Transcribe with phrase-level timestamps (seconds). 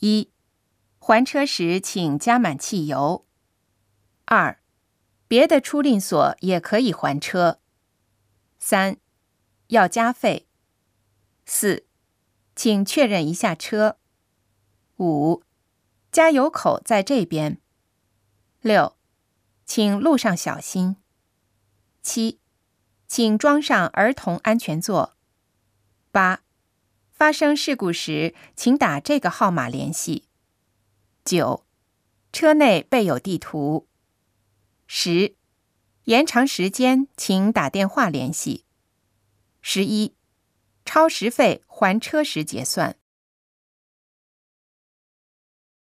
[0.00, 0.30] 一、
[0.98, 3.26] 还车时请加满汽油。
[4.26, 4.60] 二、
[5.28, 7.60] 别的出赁所也可以还车。
[8.58, 8.98] 三、
[9.68, 10.46] 要加费。
[11.44, 11.86] 四、
[12.54, 13.98] 请确认一下车。
[14.98, 15.42] 五、
[16.10, 17.60] 加油口在这边。
[18.60, 18.96] 六、
[19.64, 20.96] 请路上小心。
[22.02, 22.40] 七、
[23.06, 25.16] 请装上儿童安全座。
[26.10, 26.42] 八、
[27.16, 30.24] 发生事故时，请打这个号码联系。
[31.24, 31.64] 九、
[32.30, 33.88] 车内备有地图。
[34.86, 35.34] 十、
[36.04, 38.66] 延长时间，请打电话联系。
[39.62, 40.14] 十一、
[40.84, 42.98] 超时费还车时结算。